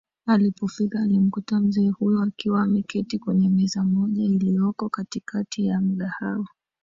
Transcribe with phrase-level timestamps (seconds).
[0.25, 6.47] Alipofika alimkuta mzee huyo akiwa ameketi kwenye meza moja ilioko katikati ya mgahawa